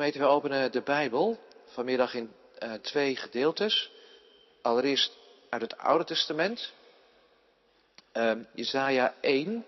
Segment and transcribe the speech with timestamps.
[0.00, 3.90] Gemeente, we openen de Bijbel vanmiddag in uh, twee gedeeltes.
[4.62, 6.72] Allereerst uit het Oude Testament.
[8.12, 9.66] Uh, Jezaja 1,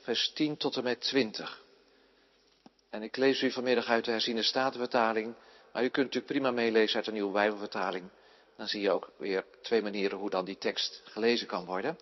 [0.00, 1.62] vers 10 tot en met 20.
[2.90, 5.34] En ik lees u vanmiddag uit de herziene statenvertaling.
[5.72, 8.08] Maar u kunt natuurlijk prima meelezen uit de nieuwe Bijbelvertaling.
[8.56, 11.98] Dan zie je ook weer twee manieren hoe dan die tekst gelezen kan worden.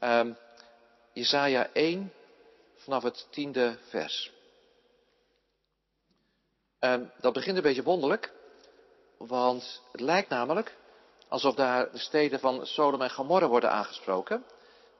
[0.00, 0.36] Um,
[1.12, 2.12] Jezaja 1,
[2.76, 4.32] vanaf het tiende vers.
[6.80, 8.32] Um, dat begint een beetje wonderlijk,
[9.16, 10.76] want het lijkt namelijk
[11.28, 14.44] alsof daar de steden van Sodom en Gomorra worden aangesproken.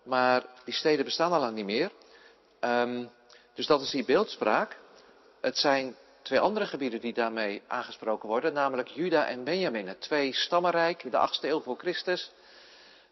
[0.03, 1.91] Maar die steden bestaan al lang niet meer.
[2.61, 3.11] Um,
[3.55, 4.79] dus dat is die beeldspraak.
[5.41, 11.03] Het zijn twee andere gebieden die daarmee aangesproken worden, namelijk Juda en Benjamin, twee stammenrijk
[11.03, 12.31] in de achtste eeuw voor Christus.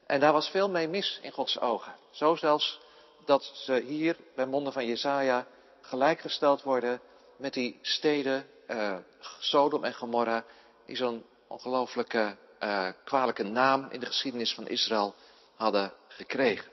[0.06, 1.94] En daar was veel mee mis in Gods ogen.
[2.10, 2.80] Zo zelfs
[3.24, 5.46] dat ze hier bij monden van Jezaja
[5.80, 7.00] gelijkgesteld worden
[7.36, 8.96] met die steden uh,
[9.38, 10.44] Sodom en Gomorra,
[10.86, 15.14] die zo'n ongelooflijke uh, kwalijke naam in de geschiedenis van Israël
[15.56, 16.70] hadden gekregen.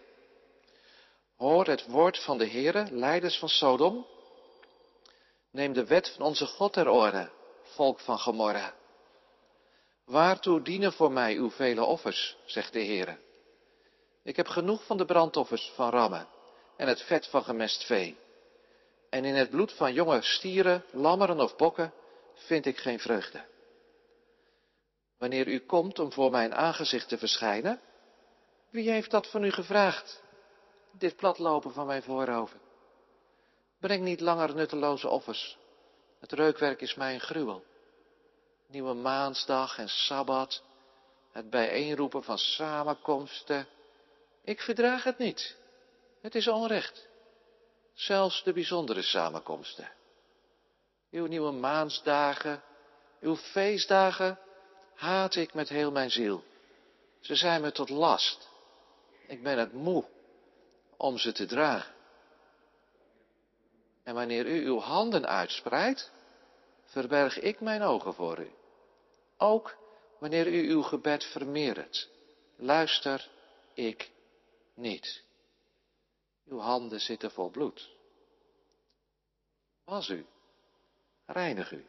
[1.38, 4.06] Hoor het woord van de Heere, leiders van Sodom.
[5.52, 7.30] Neem de wet van onze God ter orde,
[7.64, 8.74] volk van Gomorra.
[10.06, 13.18] Waartoe dienen voor mij uw vele offers, zegt de Heere.
[14.24, 16.28] Ik heb genoeg van de brandoffers van rammen
[16.78, 18.18] en het vet van gemest vee.
[19.16, 21.94] En in het bloed van jonge stieren, lammeren of bokken
[22.34, 23.46] vind ik geen vreugde.
[25.18, 27.82] Wanneer u komt om voor mijn aangezicht te verschijnen,
[28.70, 30.24] wie heeft dat van u gevraagd?
[30.92, 32.56] Dit platlopen van mijn voorhoofd.
[33.80, 35.58] Breng niet langer nutteloze offers.
[36.20, 37.64] Het reukwerk is mij een gruwel.
[38.68, 40.64] Nieuwe maansdag en sabbat,
[41.32, 43.68] het bijeenroepen van samenkomsten.
[44.44, 45.58] Ik verdraag het niet.
[46.22, 47.14] Het is onrecht.
[47.96, 49.92] Zelfs de bijzondere samenkomsten.
[51.12, 52.64] Uw nieuwe maansdagen,
[53.20, 54.40] uw feestdagen
[54.96, 56.44] haat ik met heel mijn ziel.
[57.20, 58.50] Ze zijn me tot last.
[59.28, 60.06] Ik ben het moe
[60.98, 61.94] om ze te dragen.
[64.04, 66.12] En wanneer u uw handen uitspreidt,
[66.86, 68.52] verberg ik mijn ogen voor u.
[69.38, 69.78] Ook
[70.20, 72.10] wanneer u uw gebed vermeerdert,
[72.56, 73.30] luister
[73.74, 74.12] ik
[74.74, 75.25] niet.
[76.46, 77.90] Uw handen zitten vol bloed.
[79.84, 80.26] Was u,
[81.26, 81.88] reinig u.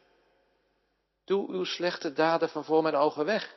[1.25, 3.55] Doe uw slechte daden van voor mijn ogen weg.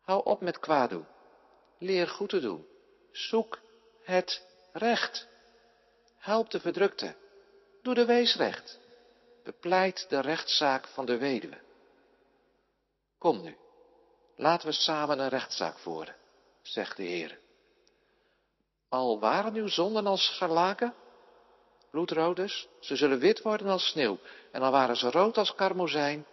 [0.00, 1.06] Hou op met kwaad doen.
[1.78, 2.66] Leer goed te doen.
[3.12, 3.60] Zoek
[4.02, 5.28] het recht.
[6.18, 7.16] Help de verdrukte.
[7.82, 8.78] Doe de weesrecht.
[9.44, 11.64] Bepleit de rechtszaak van de weduwe.
[13.18, 13.56] Kom nu,
[14.36, 16.16] laten we samen een rechtszaak voeren,
[16.62, 17.38] zegt de Heer.
[18.88, 20.94] Al waren uw zonden als scharlaken,
[21.90, 24.18] bloedrood ze zullen wit worden als sneeuw.
[24.52, 26.26] En al waren ze rood als karmozijn,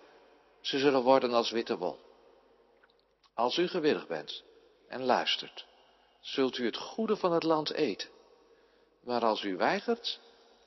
[0.61, 1.99] ze zullen worden als witte wol.
[3.33, 4.43] Als u gewillig bent
[4.87, 5.65] en luistert,
[6.21, 8.09] zult u het goede van het land eten.
[9.03, 10.19] Maar als u weigert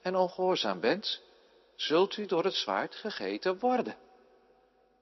[0.03, 1.23] en ongehoorzaam bent,
[1.77, 3.97] zult u door het zwaard gegeten worden.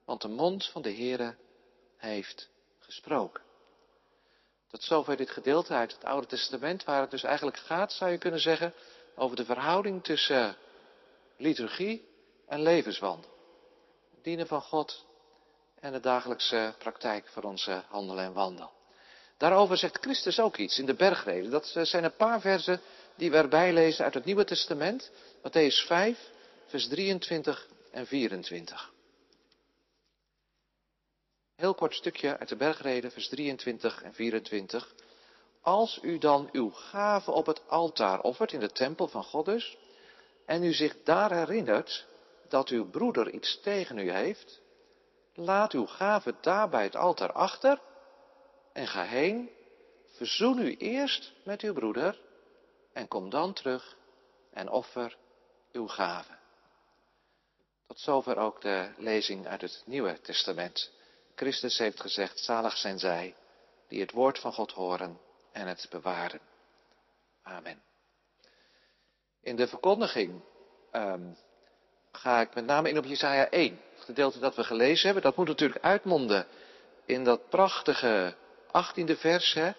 [0.05, 1.35] Want de mond van de Heere
[1.97, 3.44] heeft gesproken.
[4.75, 8.17] Tot zover dit gedeelte uit het Oude Testament, waar het dus eigenlijk gaat, zou je
[8.17, 8.73] kunnen zeggen,
[9.15, 10.55] over de verhouding tussen
[11.37, 12.07] liturgie
[12.47, 13.29] en levenswandel.
[14.15, 15.05] Het dienen van God
[15.79, 18.71] en de dagelijkse praktijk van onze handel en wandel.
[19.37, 21.51] Daarover zegt Christus ook iets in de bergreden.
[21.51, 22.81] Dat zijn een paar versen
[23.15, 25.11] die we erbij lezen uit het Nieuwe Testament.
[25.37, 26.19] Matthäus 5,
[26.65, 28.93] vers 23 en 24.
[31.55, 34.93] Heel kort stukje uit de bergreden, vers 23 en 24.
[35.61, 39.77] Als u dan uw gave op het altaar offert in de tempel van God dus,
[40.45, 42.05] en u zich daar herinnert
[42.47, 44.61] dat uw broeder iets tegen u heeft,
[45.33, 47.81] laat uw gave daar bij het altaar achter
[48.73, 49.49] en ga heen,
[50.15, 52.21] verzoen u eerst met uw broeder
[52.93, 53.97] en kom dan terug
[54.51, 55.17] en offer
[55.71, 56.31] uw gave.
[57.87, 60.91] Tot zover ook de lezing uit het Nieuwe Testament.
[61.35, 63.35] Christus heeft gezegd, zalig zijn zij
[63.87, 65.19] die het woord van God horen
[65.51, 66.39] en het bewaren.
[67.43, 67.81] Amen.
[69.41, 70.41] In de verkondiging
[70.91, 71.37] um,
[72.11, 75.23] ga ik met name in op Jesaja 1, het gedeelte dat we gelezen hebben.
[75.23, 76.47] Dat moet natuurlijk uitmonden
[77.05, 78.35] in dat prachtige
[78.67, 79.71] 18e vers, hè,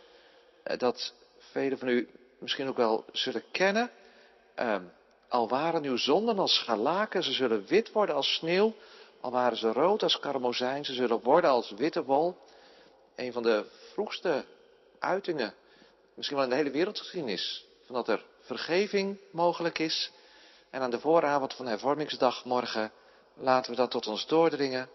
[0.62, 3.90] eh, dat velen van u misschien ook wel zullen kennen.
[4.56, 4.92] Um,
[5.28, 8.74] al waren uw zonden als scharlaken, ze zullen wit worden als sneeuw.
[9.26, 12.36] Al waren ze rood als karmozijn, ze zullen worden als witte wol.
[13.16, 14.44] Een van de vroegste
[14.98, 15.54] uitingen,
[16.14, 20.10] misschien wel in de hele wereldgeschiedenis, van dat er vergeving mogelijk is.
[20.70, 22.92] En aan de vooravond van hervormingsdag morgen
[23.34, 24.88] laten we dat tot ons doordringen.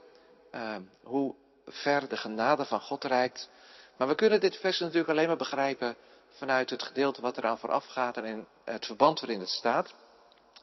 [0.51, 1.35] Uh, hoe
[1.67, 3.49] ver de genade van God reikt.
[3.97, 5.95] Maar we kunnen dit vers natuurlijk alleen maar begrijpen
[6.29, 9.93] vanuit het gedeelte wat eraan vooraf gaat en in het verband waarin het staat.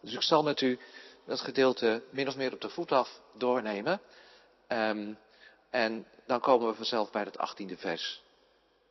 [0.00, 0.78] Dus ik zal met u
[1.28, 4.00] dat gedeelte min of meer op de voet af doornemen.
[4.68, 5.18] Um,
[5.70, 8.22] en dan komen we vanzelf bij het achttiende vers.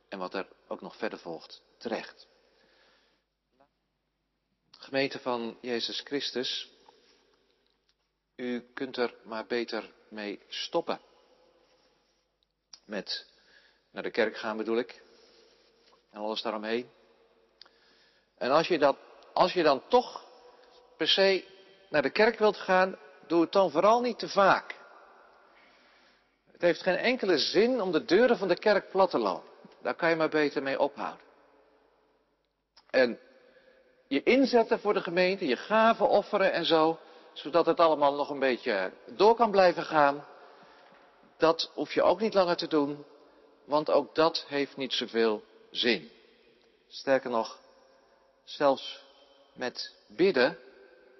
[0.08, 2.26] En wat er ook nog verder volgt, terecht.
[4.70, 6.70] Gemeente van Jezus Christus,
[8.36, 11.00] u kunt er maar beter mee stoppen.
[12.84, 13.26] Met
[13.90, 15.02] naar de kerk gaan bedoel ik.
[16.10, 16.90] En alles daaromheen.
[18.36, 18.96] En als je, dat,
[19.32, 20.24] als je dan toch
[20.96, 21.56] per se
[21.88, 22.96] naar de kerk wilt gaan,
[23.26, 24.76] doe het dan vooral niet te vaak.
[26.52, 29.48] Het heeft geen enkele zin om de deuren van de kerk plat te lopen.
[29.82, 31.26] Daar kan je maar beter mee ophouden.
[32.90, 33.18] En
[34.08, 36.98] je inzetten voor de gemeente, je gaven offeren en zo,
[37.32, 40.26] zodat het allemaal nog een beetje door kan blijven gaan.
[41.36, 43.04] Dat hoef je ook niet langer te doen,
[43.64, 46.10] want ook dat heeft niet zoveel zin.
[46.88, 47.58] Sterker nog,
[48.44, 49.02] zelfs
[49.52, 50.58] met bidden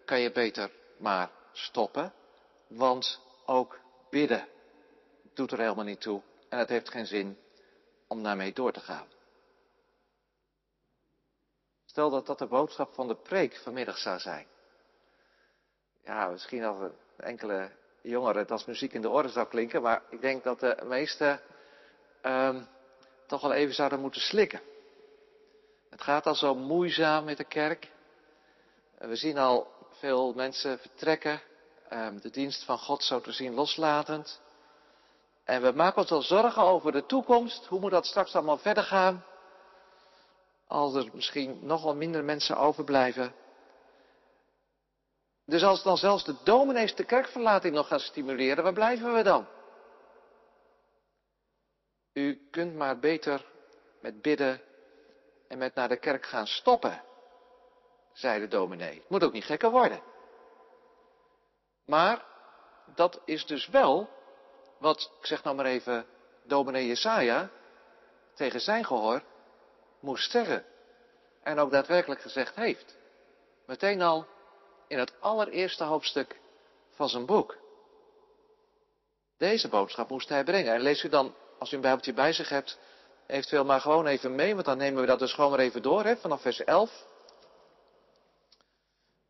[0.09, 2.13] kan je beter maar stoppen,
[2.67, 3.79] want ook
[4.11, 4.49] bidden
[5.35, 7.39] doet er helemaal niet toe en het heeft geen zin
[8.07, 9.07] om daarmee door te gaan.
[11.85, 14.47] Stel dat dat de boodschap van de preek vanmiddag zou zijn.
[16.05, 17.71] Ja, misschien als enkele
[18.03, 21.41] jongeren het als muziek in de oren zou klinken, maar ik denk dat de meesten
[22.23, 22.69] um,
[23.27, 24.61] toch wel even zouden moeten slikken.
[25.91, 27.97] Het gaat al zo moeizaam met de kerk.
[28.99, 31.43] We zien al veel mensen vertrekken,
[31.93, 34.41] um, de dienst van God zo te zien loslatend.
[35.45, 37.67] En we maken ons al zorgen over de toekomst.
[37.67, 39.25] Hoe moet dat straks allemaal verder gaan?
[40.67, 43.35] Als er misschien nog wel minder mensen overblijven.
[45.45, 49.47] Dus als dan zelfs de dominees de kerkverlating nog gaan stimuleren, waar blijven we dan?
[52.13, 53.45] U kunt maar beter
[54.01, 54.61] met bidden
[55.49, 57.03] en met naar de kerk gaan stoppen,
[58.19, 58.95] zei de dominee.
[58.95, 60.03] Het moet ook niet gekker worden.
[61.85, 62.25] Maar
[62.95, 64.09] dat is dus wel
[64.79, 66.07] wat, ik zeg nou maar even,
[66.43, 67.51] dominee Jesaja
[68.35, 69.23] tegen zijn gehoor
[70.01, 70.65] moest zeggen.
[71.43, 72.97] En ook daadwerkelijk gezegd heeft.
[73.67, 74.27] Meteen al
[74.87, 76.41] in het allereerste hoofdstuk
[76.91, 77.57] van zijn boek.
[79.37, 80.75] Deze boodschap moest hij brengen.
[80.75, 82.79] En lees u dan, als u een bijbeltje bij zich hebt,
[83.27, 86.05] eventueel maar gewoon even mee, want dan nemen we dat dus gewoon maar even door,
[86.05, 87.07] hè, vanaf vers 11.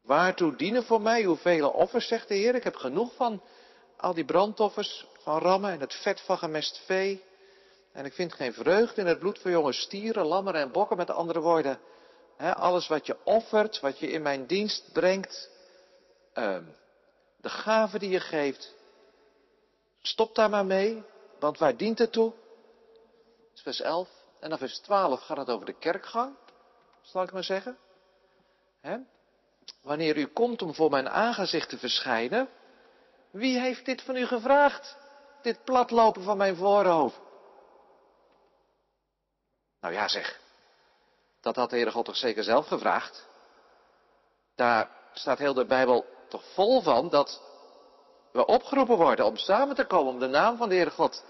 [0.09, 2.55] Waartoe dienen voor mij hoeveel offers, zegt de Heer.
[2.55, 3.43] Ik heb genoeg van
[3.97, 7.25] al die brandoffers van rammen en het vet van gemest vee.
[7.93, 10.97] En ik vind geen vreugde in het bloed van jonge stieren, lammeren en bokken.
[10.97, 11.81] Met andere woorden,
[12.37, 15.51] hè, alles wat je offert, wat je in mijn dienst brengt,
[16.35, 16.59] uh,
[17.37, 18.75] de gave die je geeft,
[20.03, 21.03] stop daar maar mee,
[21.39, 22.33] want waar dient het toe?
[23.55, 24.09] vers 11.
[24.41, 26.37] En dan vers 12 gaat het over de kerkgang,
[27.03, 27.79] zal ik maar zeggen.
[28.81, 28.99] Hè?
[29.89, 32.49] Wanneer u komt om voor mijn aangezicht te verschijnen,
[33.31, 34.97] wie heeft dit van u gevraagd?
[35.43, 37.21] Dit platlopen van mijn voorhoofd.
[39.81, 40.41] Nou ja, zeg.
[41.41, 43.27] Dat had de Heere God toch zeker zelf gevraagd?
[44.55, 47.43] Daar staat heel de Bijbel toch vol van dat
[48.33, 51.25] we opgeroepen worden om samen te komen om de naam van de Heere God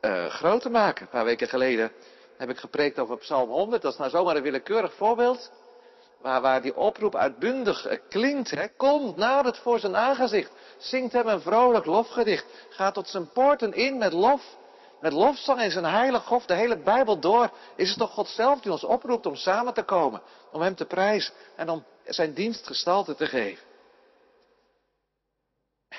[0.00, 1.02] uh, groot te maken.
[1.02, 1.92] Een paar weken geleden
[2.36, 3.82] heb ik gepreekt over Psalm 100.
[3.82, 5.50] Dat is nou zomaar een willekeurig voorbeeld.
[6.22, 8.50] Waar, waar die oproep uitbundig eh, klinkt.
[8.50, 8.68] Hè?
[8.68, 10.50] Kom, nadert voor zijn aangezicht.
[10.78, 12.46] Zingt hem een vrolijk lofgedicht.
[12.68, 14.56] Ga tot zijn poorten in met lof.
[15.00, 18.60] Met lofzang in zijn heilig hof, de hele Bijbel door, is het toch God zelf
[18.60, 20.22] die ons oproept om samen te komen.
[20.52, 23.64] Om hem te prijzen en om zijn dienst gestalte te geven.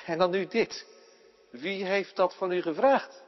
[0.06, 0.86] En dan nu dit.
[1.50, 3.22] Wie heeft dat van u gevraagd?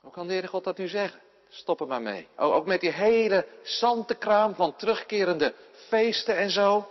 [0.00, 1.20] Hoe kan de Heer God dat nu zeggen?
[1.54, 2.28] Stop er maar mee.
[2.36, 5.54] Ook met die hele zantekraam van terugkerende
[5.88, 6.88] feesten en zo.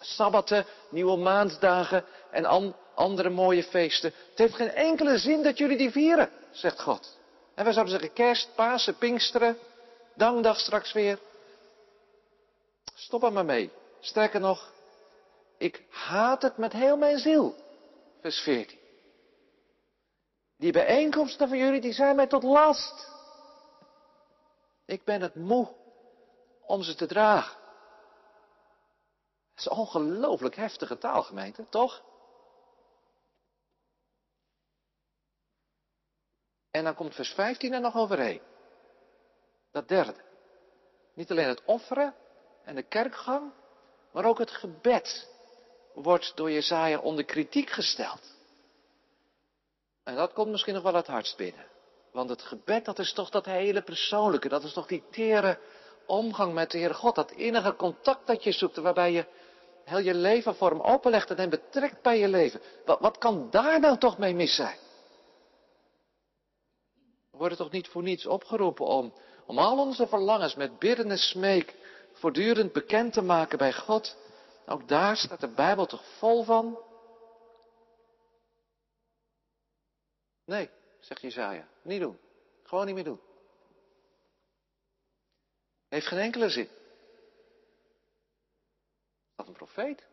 [0.00, 4.12] Sabbatten, nieuwe maanddagen en andere mooie feesten.
[4.28, 7.18] Het heeft geen enkele zin dat jullie die vieren, zegt God.
[7.54, 9.58] En wij zouden zeggen kerst, Pasen, Pinksteren,
[10.14, 11.18] Dankdag straks weer.
[12.94, 13.70] Stop er maar mee.
[14.00, 14.72] Sterker nog,
[15.58, 17.54] ik haat het met heel mijn ziel.
[18.20, 18.78] Vers 14.
[20.56, 23.15] Die bijeenkomsten van jullie, die zijn mij tot last.
[24.86, 25.74] Ik ben het moe
[26.60, 27.58] om ze te dragen.
[29.54, 32.02] Dat is ongelooflijk heftige taalgemeente, toch?
[36.70, 38.42] En dan komt vers 15 er nog overheen.
[39.70, 40.24] Dat derde.
[41.14, 42.14] Niet alleen het offeren
[42.64, 43.52] en de kerkgang,
[44.12, 45.28] Maar ook het gebed
[45.94, 48.34] wordt door Jezaja onder kritiek gesteld.
[50.02, 51.66] En dat komt misschien nog wel het hardst binnen.
[52.16, 55.58] Want het gebed, dat is toch dat hele persoonlijke, dat is toch die tere
[56.06, 59.26] omgang met de Heere God, dat innige contact dat je zoekt, waarbij je
[59.84, 62.60] heel je leven voor hem openlegt en hem betrekt bij je leven.
[62.84, 64.78] Wat, wat kan daar nou toch mee mis zijn?
[67.30, 69.12] We worden toch niet voor niets opgeroepen om,
[69.46, 71.74] om al onze verlangens met bidden en smeek
[72.12, 74.16] voortdurend bekend te maken bij God.
[74.66, 76.78] Ook daar staat de Bijbel toch vol van?
[80.44, 80.70] Nee,
[81.06, 82.18] zegt Jezaja, niet doen.
[82.62, 83.20] Gewoon niet meer doen.
[85.88, 86.68] Heeft geen enkele zin.
[89.28, 90.04] Is dat een profeet?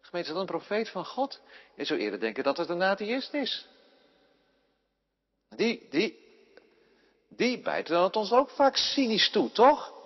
[0.00, 1.40] Gemeente, is dat een profeet van God?
[1.74, 3.66] Je zou eerder denken dat het een atheïst is.
[5.48, 6.26] Die, die,
[7.28, 9.97] die bijten het ons ook vaak cynisch toe, toch?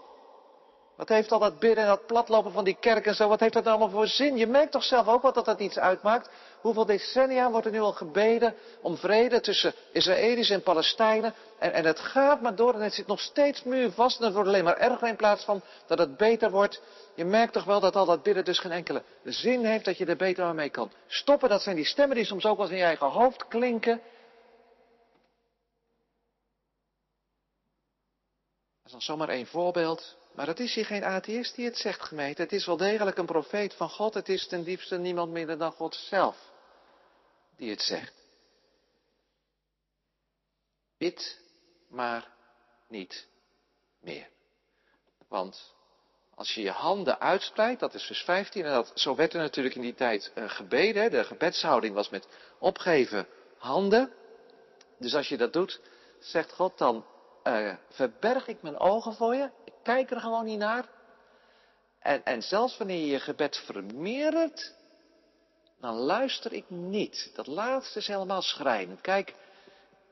[1.02, 3.52] Wat heeft al dat bidden en dat platlopen van die kerk en zo, wat heeft
[3.52, 4.36] dat nou allemaal voor zin?
[4.36, 6.30] Je merkt toch zelf ook wat dat dat iets uitmaakt?
[6.60, 11.34] Hoeveel decennia wordt er nu al gebeden om vrede tussen Israëli's en Palestijnen?
[11.58, 14.48] En, en het gaat maar door en het zit nog steeds muurvast en het wordt
[14.48, 16.82] alleen maar erger in plaats van dat het beter wordt.
[17.14, 20.06] Je merkt toch wel dat al dat bidden dus geen enkele zin heeft dat je
[20.06, 21.48] er beter mee kan stoppen.
[21.48, 24.00] Dat zijn die stemmen die soms ook wel in je eigen hoofd klinken.
[28.92, 30.16] Is dan zomaar één voorbeeld.
[30.34, 32.42] Maar het is hier geen atheïst die het zegt, gemeente.
[32.42, 34.14] Het is wel degelijk een profeet van God.
[34.14, 36.36] Het is ten diepste niemand minder dan God zelf
[37.56, 38.14] die het zegt.
[40.98, 41.40] Bid
[41.88, 42.28] maar
[42.88, 43.26] niet
[44.00, 44.28] meer.
[45.28, 45.74] Want
[46.34, 49.74] als je je handen uitspreidt, dat is vers 15, en dat, zo werd er natuurlijk
[49.74, 51.10] in die tijd uh, gebeden.
[51.10, 53.26] De gebedshouding was met opgeven
[53.58, 54.12] handen.
[54.98, 55.80] Dus als je dat doet,
[56.18, 57.04] zegt God, dan
[57.44, 59.50] uh, verberg ik mijn ogen voor je.
[59.64, 60.88] Ik kijk er gewoon niet naar.
[61.98, 64.74] En, en zelfs wanneer je je gebed vermeerdert,
[65.80, 67.30] dan luister ik niet.
[67.34, 69.00] Dat laatste is helemaal schrijnend.
[69.00, 69.34] Kijk,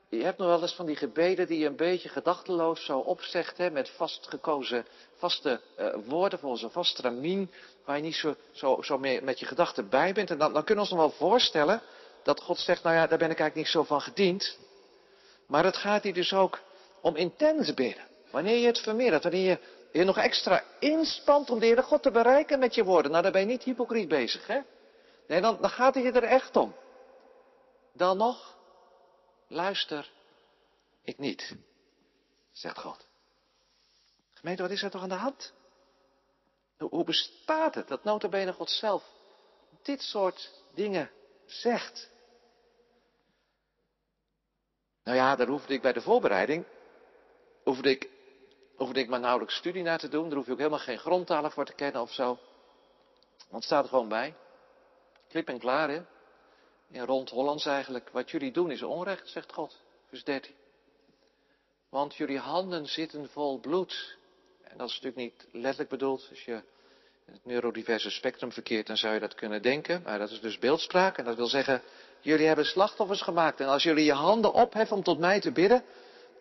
[0.09, 3.57] je hebt nog wel eens van die gebeden die je een beetje gedachteloos zo opzegt,
[3.57, 4.85] hè, met vastgekozen,
[5.15, 7.51] vaste uh, woorden volgens een vast tramien,
[7.85, 10.29] waar je niet zo, zo, zo met je gedachten bij bent.
[10.29, 11.81] En dan, dan kunnen we ons nog wel voorstellen
[12.23, 14.57] dat God zegt, nou ja, daar ben ik eigenlijk niet zo van gediend.
[15.47, 16.59] Maar het gaat hier dus ook
[17.01, 18.07] om intens bidden.
[18.31, 19.59] Wanneer je het vermeerdert, wanneer je
[19.91, 23.11] je nog extra inspant om de Heere God te bereiken met je woorden.
[23.11, 24.59] Nou, daar ben je niet hypocriet bezig, hè?
[25.27, 26.75] Nee, dan, dan gaat het je er echt om.
[27.93, 28.57] Dan nog,
[29.47, 30.11] luister
[31.03, 31.55] ik niet,
[32.51, 33.07] zegt God.
[34.33, 35.53] Gemeente, wat is er toch aan de hand?
[36.77, 39.03] Hoe bestaat het dat notabene God zelf
[39.81, 41.11] dit soort dingen
[41.45, 42.09] zegt?
[45.03, 46.65] Nou ja, daar hoefde ik bij de voorbereiding
[47.63, 47.89] hoefde
[48.99, 50.27] ik, maar nauwelijks studie naar te doen.
[50.27, 52.39] Daar hoef je ook helemaal geen grondtalen voor te kennen of zo.
[53.49, 54.35] Want staat er gewoon bij.
[55.29, 56.01] Klip en klaar, hè?
[56.91, 58.09] In rond Hollands eigenlijk.
[58.09, 59.77] Wat jullie doen is onrecht, zegt God.
[60.07, 60.53] Vers 13.
[61.89, 64.17] Want jullie handen zitten vol bloed.
[64.63, 66.27] En dat is natuurlijk niet letterlijk bedoeld.
[66.29, 66.63] Als je
[67.25, 70.01] in het neurodiverse spectrum verkeert, dan zou je dat kunnen denken.
[70.03, 71.17] Maar dat is dus beeldspraak.
[71.17, 71.81] En dat wil zeggen,
[72.19, 73.59] jullie hebben slachtoffers gemaakt.
[73.59, 75.83] En als jullie je handen opheffen om tot mij te bidden,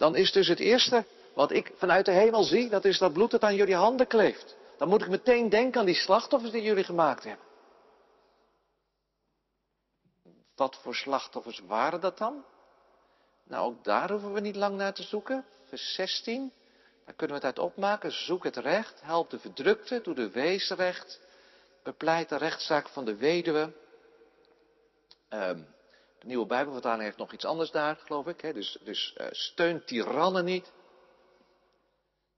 [0.00, 1.04] dan is dus het eerste
[1.34, 4.56] wat ik vanuit de hemel zie, dat is dat bloed dat aan jullie handen kleeft.
[4.78, 7.46] Dan moet ik meteen denken aan die slachtoffers die jullie gemaakt hebben.
[10.54, 12.44] Wat voor slachtoffers waren dat dan?
[13.44, 15.44] Nou, ook daar hoeven we niet lang naar te zoeken.
[15.68, 16.52] Vers 16,
[17.04, 18.12] daar kunnen we het uit opmaken.
[18.12, 21.20] Zoek het recht, help de verdrukte, doe de wees recht,
[21.82, 23.72] bepleit de rechtszaak van de weduwe.
[25.28, 25.66] Um,
[26.20, 28.40] de nieuwe Bijbelvertaling heeft nog iets anders daar, geloof ik.
[28.40, 28.52] Hè?
[28.52, 29.16] Dus, dus
[29.56, 30.72] uh, tirannen niet.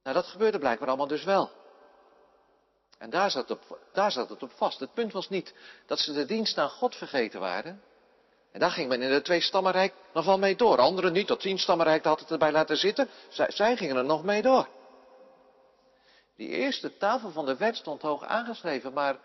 [0.02, 1.50] Nou, dat gebeurde blijkbaar allemaal dus wel.
[2.98, 4.80] En daar zat, het op, daar zat het op vast.
[4.80, 5.54] Het punt was niet
[5.86, 7.82] dat ze de dienst aan God vergeten waren.
[8.52, 10.78] En daar ging men in het twee-stammenrijk nog wel mee door.
[10.78, 13.08] Anderen niet, dat tien-stammenrijk had het erbij laten zitten.
[13.28, 14.68] Zij, zij gingen er nog mee door.
[16.36, 19.18] Die eerste tafel van de wet stond hoog aangeschreven, maar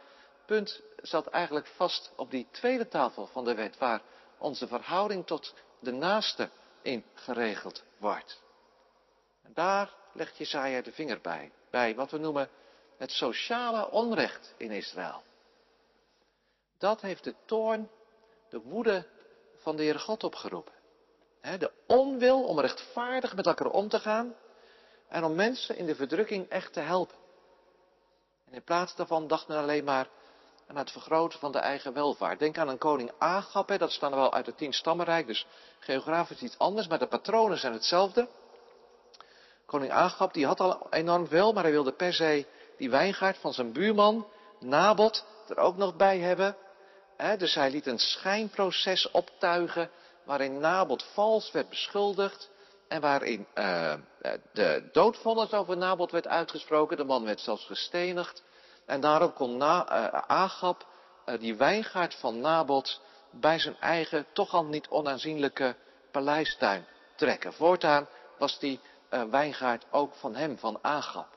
[0.46, 4.02] punt zat eigenlijk vast op die tweede tafel van de wet, waar
[4.38, 6.50] onze verhouding tot de naaste
[6.82, 8.42] in geregeld wordt.
[9.44, 12.50] En daar legt Jesaja de vinger bij, bij wat we noemen
[12.98, 15.24] het sociale onrecht in Israël.
[16.78, 17.90] Dat heeft de toorn,
[18.50, 19.08] de woede
[19.58, 20.74] van de Heere God opgeroepen.
[21.42, 24.36] De onwil om rechtvaardig met elkaar om te gaan
[25.08, 27.16] en om mensen in de verdrukking echt te helpen.
[28.46, 30.10] En in plaats daarvan dacht men alleen maar
[30.68, 32.40] aan het vergroten van de eigen welvaart.
[32.40, 35.46] Denk aan een koning Agap, hè, dat staan wel uit het tien stammenrijk, dus
[35.80, 38.28] geografisch iets anders, maar de patronen zijn hetzelfde.
[39.66, 42.46] Koning Agap, die had al enorm veel, maar hij wilde per se
[42.78, 44.28] die wijngaard van zijn buurman
[44.60, 46.56] Nabot er ook nog bij hebben.
[47.38, 49.90] dus hij liet een schijnproces optuigen
[50.24, 52.50] waarin Nabot vals werd beschuldigd
[52.88, 53.94] en waarin uh,
[54.54, 56.98] de doodvonnis over Nabot werd uitgesproken.
[56.98, 58.44] De man werd zelfs gestenigd.
[58.88, 59.88] En daarom kon Na,
[60.28, 60.86] Agab
[61.26, 63.02] uh, die wijngaard van Nabot
[63.32, 65.76] bij zijn eigen toch al niet onaanzienlijke
[66.12, 67.54] paleistuin trekken.
[67.54, 68.80] Voortaan was die
[69.10, 71.28] wijngaard ook van hem, van Agab.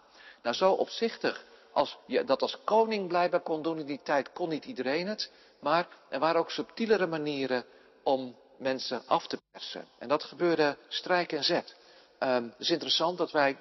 [0.42, 4.48] Nou, zo opzichtig als je dat als koning blijkbaar kon doen in die tijd, kon
[4.48, 5.30] niet iedereen het.
[5.60, 7.64] Maar er waren ook subtielere manieren
[8.02, 9.88] om mensen af te persen.
[9.98, 11.76] En dat gebeurde strijk en zet.
[12.18, 13.58] Um, het is interessant dat wij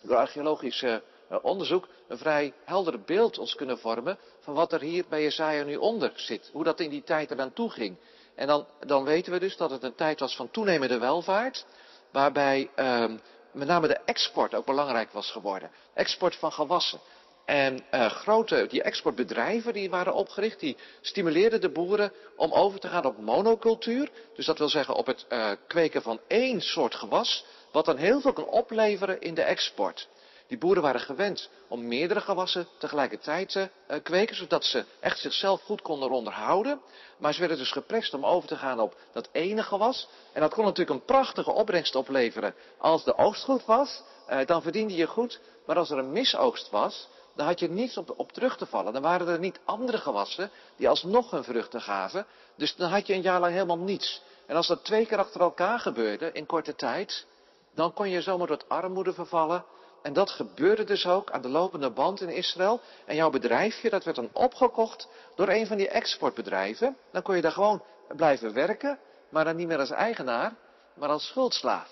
[0.00, 0.96] door archeologisch uh,
[1.42, 5.76] onderzoek een vrij helder beeld ons kunnen vormen van wat er hier bij Jesaja nu
[5.76, 6.50] onder zit.
[6.52, 7.96] Hoe dat in die tijd eraan toe ging.
[8.34, 11.66] En dan, dan weten we dus dat het een tijd was van toenemende welvaart,
[12.12, 13.20] waarbij um,
[13.52, 15.70] met name de export ook belangrijk was geworden.
[15.94, 17.00] Export van gewassen.
[17.44, 22.88] En uh, grote, die exportbedrijven die waren opgericht, die stimuleerden de boeren om over te
[22.88, 24.10] gaan op monocultuur.
[24.34, 28.20] Dus dat wil zeggen op het uh, kweken van één soort gewas, wat dan heel
[28.20, 30.08] veel kan opleveren in de export.
[30.48, 35.62] Die boeren waren gewend om meerdere gewassen tegelijkertijd te uh, kweken, zodat ze echt zichzelf
[35.62, 36.80] goed konden onderhouden.
[37.18, 40.08] Maar ze werden dus geprest om over te gaan op dat ene gewas.
[40.32, 44.02] En dat kon natuurlijk een prachtige opbrengst opleveren als de oogst goed was.
[44.30, 45.40] Uh, dan verdiende je goed.
[45.66, 48.92] Maar als er een misoogst was, dan had je niets op, op terug te vallen.
[48.92, 52.26] Dan waren er niet andere gewassen die alsnog hun vruchten gaven.
[52.56, 54.22] Dus dan had je een jaar lang helemaal niets.
[54.46, 57.26] En als dat twee keer achter elkaar gebeurde in korte tijd,
[57.74, 59.64] dan kon je zomaar tot armoede vervallen.
[60.02, 62.80] En dat gebeurde dus ook aan de lopende band in Israël.
[63.06, 66.96] En jouw bedrijfje, dat werd dan opgekocht door een van die exportbedrijven.
[67.12, 67.82] Dan kon je daar gewoon
[68.16, 70.54] blijven werken, maar dan niet meer als eigenaar,
[70.94, 71.90] maar als schuldslaaf.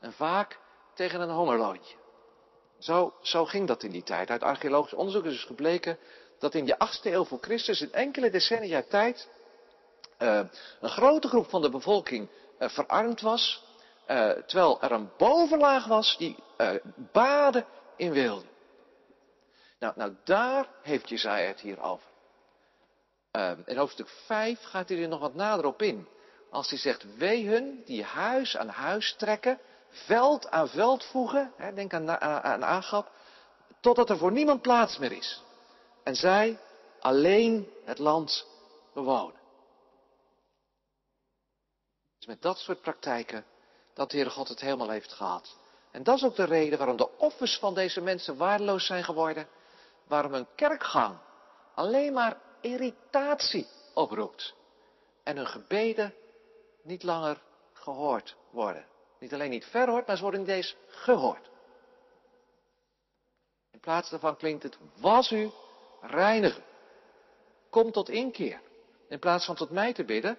[0.00, 0.58] En vaak
[0.94, 1.94] tegen een hongerloontje.
[2.78, 4.30] Zo, zo ging dat in die tijd.
[4.30, 5.98] Uit archeologisch onderzoek is dus gebleken
[6.38, 9.28] dat in de 8e eeuw voor Christus in enkele decennia tijd
[10.18, 10.40] uh,
[10.80, 13.64] een grote groep van de bevolking uh, verarmd was,
[14.06, 16.36] uh, terwijl er een bovenlaag was die
[17.12, 18.46] baden in wilde.
[19.78, 22.06] Nou, nou, daar heeft Jezaja het hier over.
[23.64, 26.08] in hoofdstuk 5 gaat hij er nog wat nader op in.
[26.50, 31.74] Als hij zegt, wee hun die huis aan huis trekken veld aan veld voegen, hè,
[31.74, 33.10] denk aan, aan Agap,
[33.80, 35.42] totdat er voor niemand plaats meer is.
[36.02, 36.58] En zij
[37.00, 38.46] alleen het land
[38.94, 39.40] bewonen.
[42.18, 43.44] Is met dat soort praktijken
[43.94, 45.56] dat de Heere God het helemaal heeft gehad.
[45.90, 49.48] En dat is ook de reden waarom de offers van deze mensen waardeloos zijn geworden.
[50.06, 51.18] Waarom hun kerkgang
[51.74, 54.54] alleen maar irritatie oproept.
[55.22, 56.14] En hun gebeden
[56.82, 58.86] niet langer gehoord worden.
[59.18, 61.50] Niet alleen niet verhoord, maar ze worden niet eens gehoord.
[63.70, 65.50] In plaats daarvan klinkt het, was u
[66.00, 66.62] reinigen.
[67.70, 68.60] Kom tot inkeer.
[69.08, 70.38] In plaats van tot mij te bidden,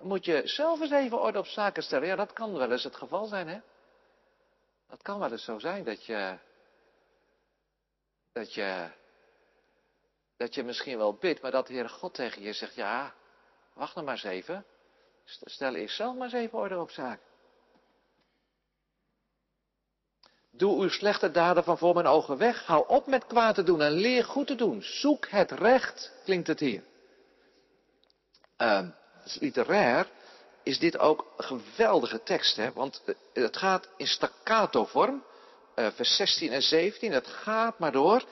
[0.00, 2.06] moet je zelf eens even orde op zaken stellen.
[2.06, 3.60] Ja, dat kan wel eens het geval zijn, hè.
[4.88, 6.38] Dat kan wel eens zo zijn dat je,
[8.32, 8.90] dat je,
[10.36, 13.14] dat je misschien wel bidt, maar dat de Heere God tegen je zegt, ja,
[13.74, 14.64] wacht nog maar eens even.
[15.24, 17.28] Stel eerst zelf maar eens even orde op zaken.
[20.50, 22.66] Doe uw slechte daden van voor mijn ogen weg.
[22.66, 24.82] Hou op met kwaad te doen en leer goed te doen.
[24.82, 26.82] Zoek het recht, klinkt het hier.
[28.58, 28.88] Uh,
[29.40, 30.06] literair
[30.62, 32.72] is dit ook een geweldige tekst, hè?
[32.72, 35.22] want eh, het gaat in staccato vorm,
[35.76, 38.24] uh, vers 16 en 17, het gaat maar door.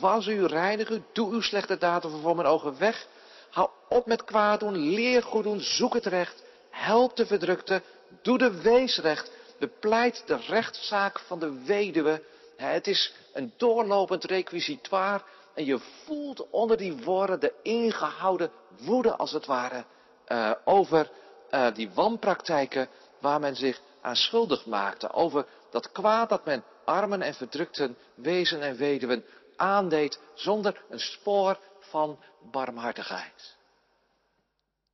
[0.00, 3.06] Was u, reinig u, doe uw slechte daden voor mijn ogen weg.
[3.50, 7.82] Hou op met kwaad doen, leer goed doen, zoek het recht, help de verdrukte,
[8.22, 12.22] doe de weesrecht, bepleit de rechtszaak van de weduwe.
[12.56, 15.22] Het is een doorlopend requisitoire
[15.54, 19.84] en je voelt onder die woorden de ingehouden woede als het ware
[20.28, 21.10] uh, over
[21.50, 22.88] uh, die wanpraktijken
[23.20, 25.12] waar men zich aan schuldig maakte.
[25.12, 29.24] Over dat kwaad dat men armen en verdrukten, wezen en weduwen
[29.56, 32.18] aandeed zonder een spoor van
[32.50, 33.56] barmhartigheid.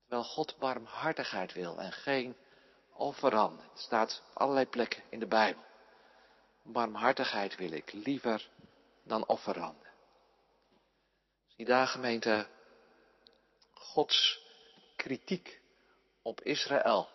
[0.00, 2.36] Terwijl God barmhartigheid wil en geen
[2.92, 3.64] offeranden.
[3.70, 5.62] Het staat op allerlei plekken in de Bijbel.
[6.62, 8.48] Barmhartigheid wil ik liever
[9.02, 9.88] dan offeranden.
[11.46, 12.46] Zie daar gemeente
[13.72, 14.48] Gods
[15.00, 15.60] kritiek
[16.22, 17.08] op Israël.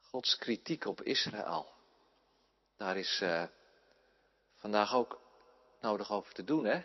[0.00, 1.72] Gods kritiek op Israël.
[2.76, 3.44] Daar is uh,
[4.54, 5.20] vandaag ook
[5.80, 6.80] nodig over te doen, hè?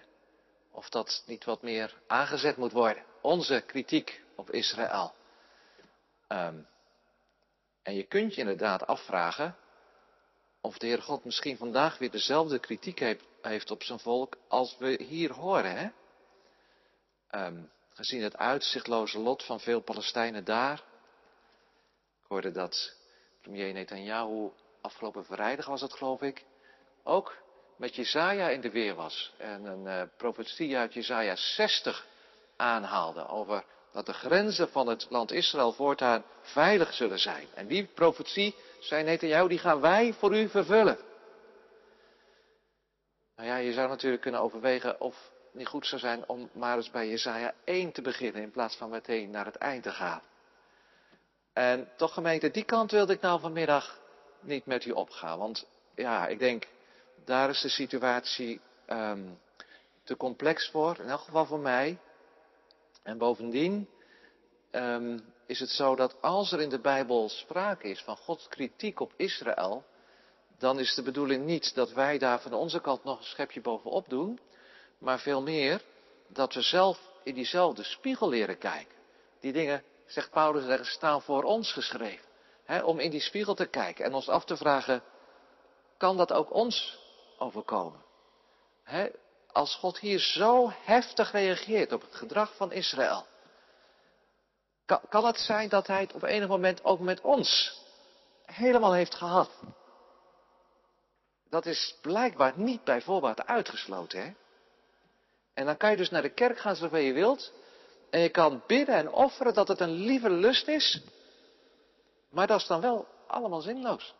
[0.71, 3.05] Of dat niet wat meer aangezet moet worden.
[3.21, 5.13] Onze kritiek op Israël.
[6.27, 6.67] Um,
[7.83, 9.57] en je kunt je inderdaad afvragen
[10.61, 12.99] of de Heer God misschien vandaag weer dezelfde kritiek
[13.41, 15.75] heeft, op zijn volk als we hier horen.
[15.75, 15.89] Hè?
[17.45, 20.83] Um, gezien het uitzichtloze lot van veel Palestijnen daar.
[22.21, 22.95] Ik hoorde dat
[23.41, 24.49] premier Netanyahu
[24.81, 26.45] afgelopen vrijdag was het geloof ik,
[27.03, 27.37] ook
[27.75, 29.33] met Jezaja in de weer was.
[29.37, 32.07] En een uh, profetie uit Jezaja 60
[32.55, 37.47] aanhaalde over dat de grenzen van het land Israël voortaan veilig zullen zijn.
[37.53, 40.97] En die profetie, zei Netanyahu, die gaan wij voor u vervullen.
[43.35, 46.91] Nou ja, je zou natuurlijk kunnen overwegen of niet goed zou zijn om maar eens
[46.91, 50.21] bij Jezaja 1 te beginnen in plaats van meteen naar het eind te gaan.
[51.53, 53.99] En toch gemeente, die kant wilde ik nou vanmiddag
[54.39, 55.39] niet met u opgaan.
[55.39, 56.67] Want ja, ik denk,
[57.25, 59.39] daar is de situatie um,
[60.03, 61.97] te complex voor, in elk geval voor mij.
[63.03, 63.89] En bovendien
[64.71, 68.99] um, is het zo dat als er in de Bijbel sprake is van Gods kritiek
[68.99, 69.83] op Israël,
[70.57, 74.09] dan is de bedoeling niet dat wij daar van onze kant nog een schepje bovenop
[74.09, 74.39] doen,
[75.01, 75.81] maar veel meer
[76.27, 78.95] dat we zelf in diezelfde spiegel leren kijken.
[79.39, 82.29] Die dingen, zegt Paulus, staan voor ons geschreven.
[82.83, 85.03] om in die spiegel te kijken en ons af te vragen,
[85.97, 86.99] kan dat ook ons
[87.37, 88.03] overkomen?
[89.51, 93.25] als God hier zo heftig reageert op het gedrag van Israël,
[94.85, 97.79] kan, kan het zijn dat hij het op enig moment ook met ons
[98.45, 99.49] helemaal heeft gehad?
[101.49, 104.37] Dat is blijkbaar niet bij voorbaat uitgesloten.
[105.53, 107.51] En dan kan je dus naar de kerk gaan zover je wilt.
[108.09, 111.01] En je kan bidden en offeren dat het een lieve lust is.
[112.29, 114.15] Maar dat is dan wel allemaal zinloos.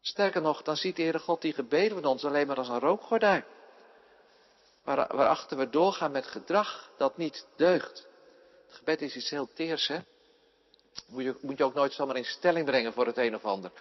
[0.00, 2.78] Sterker nog, dan ziet de Heere God die gebeden van ons alleen maar als een
[2.78, 3.44] rookgordijn.
[4.82, 8.06] Waar, waarachter we doorgaan met gedrag dat niet deugt.
[8.66, 9.98] Het gebed is iets heel teers, hè?
[11.06, 13.72] Moet je, moet je ook nooit zomaar in stelling brengen voor het een of ander.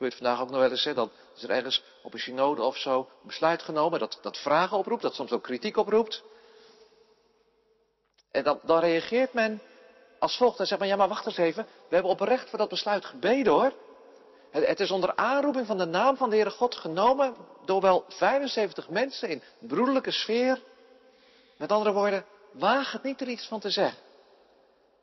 [0.00, 0.88] Gebeurt vandaag ook nog wel eens?
[0.94, 4.76] Dan is er ergens op een synode of zo een besluit genomen dat, dat vragen
[4.76, 6.22] oproept, dat soms ook kritiek oproept.
[8.30, 9.62] En dan, reageert men
[10.18, 10.56] als volgt.
[10.56, 13.52] Dan zegt men, ja maar wacht eens even, we hebben oprecht voor dat besluit gebeden
[13.52, 13.72] hoor.
[14.50, 17.34] Het, het is onder aanroeping van de naam van de Heere God genomen
[17.64, 20.62] door wel 75 mensen in broederlijke sfeer.
[21.56, 23.98] Met andere woorden, waag het niet er iets van te zeggen.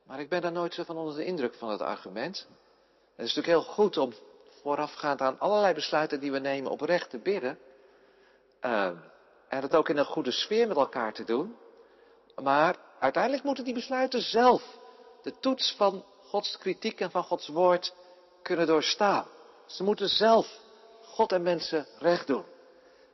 [0.03, 2.47] Maar ik ben daar nooit zo van onder de indruk van het argument.
[3.15, 4.13] Het is natuurlijk heel goed om
[4.61, 7.59] voorafgaand aan allerlei besluiten die we nemen oprecht te bidden.
[8.61, 8.91] Uh,
[9.47, 11.55] en het ook in een goede sfeer met elkaar te doen.
[12.35, 14.63] Maar uiteindelijk moeten die besluiten zelf
[15.21, 17.93] de toets van Gods kritiek en van Gods woord
[18.41, 19.27] kunnen doorstaan.
[19.65, 20.59] Ze moeten zelf
[21.03, 22.45] God en mensen recht doen.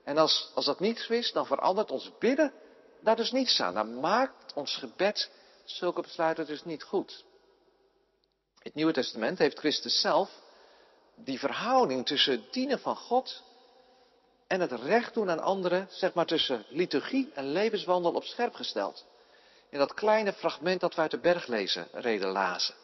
[0.03, 2.53] En als, als dat niet zo is, dan verandert ons bidden
[3.01, 3.73] daar dus niets aan.
[3.73, 5.31] Dan maakt ons gebed
[5.65, 7.25] zulke besluiten dus niet goed.
[8.59, 10.29] Het Nieuwe Testament heeft Christus zelf
[11.15, 13.43] die verhouding tussen dienen van God
[14.47, 19.05] en het recht doen aan anderen, zeg maar tussen liturgie en levenswandel op scherp gesteld.
[19.69, 22.75] In dat kleine fragment dat we uit de bergreden lazen.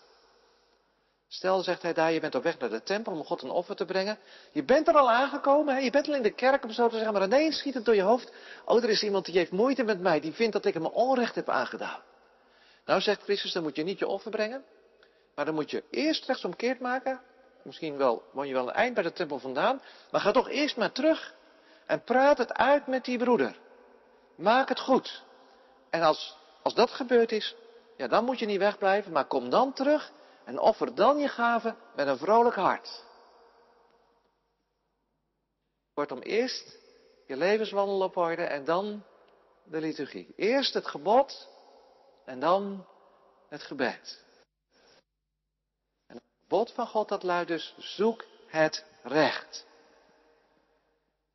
[1.28, 3.76] Stel, zegt hij daar, je bent op weg naar de tempel om God een offer
[3.76, 4.18] te brengen.
[4.52, 7.14] Je bent er al aangekomen, je bent al in de kerk om zo te zeggen,
[7.14, 8.32] maar ineens schiet het door je hoofd.
[8.66, 11.36] Oh, er is iemand die heeft moeite met mij, die vindt dat ik hem onrecht
[11.36, 12.02] heb aangedaan.
[12.86, 14.64] Nou, zegt Christus, dan moet je niet je offer brengen,
[15.36, 17.22] maar dan moet je eerst rechtsomkeerd maken.
[17.70, 20.78] Misschien wel, woon je wel een eind bij de tempel vandaan, maar ga toch eerst
[20.78, 21.36] maar terug
[21.86, 23.60] en praat het uit met die broeder.
[24.36, 25.24] Maak het goed.
[25.90, 27.56] En als, als dat gebeurd is,
[27.98, 30.12] ja, dan moet je niet wegblijven, maar kom dan terug
[30.46, 33.04] en offer dan je gave met een vrolijk hart.
[35.94, 36.78] Kortom, eerst
[37.28, 39.04] je levenswandel op orde en dan
[39.64, 40.34] de liturgie.
[40.36, 41.50] Eerst het gebod
[42.26, 42.86] en dan
[43.50, 44.28] het gebed.
[46.50, 49.66] En gebod van God dat luidt dus, zoek het recht.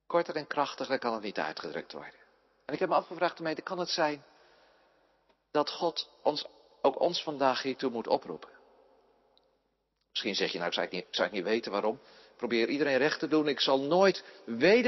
[0.07, 2.21] Korter en krachtiger kan het niet uitgedrukt worden.
[2.65, 4.25] En ik heb me afgevraagd, gemeente, kan het zijn
[5.51, 6.47] dat God ons,
[6.83, 8.49] ook ons vandaag hiertoe moet oproepen?
[10.11, 12.01] Misschien zeg je, nou, ik zou niet, ik niet weten waarom.
[12.37, 13.49] Probeer iedereen recht te doen.
[13.49, 14.25] Ik zal nooit